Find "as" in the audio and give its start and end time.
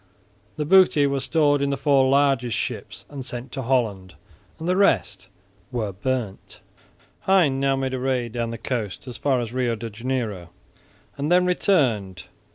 9.07-9.15, 9.39-9.53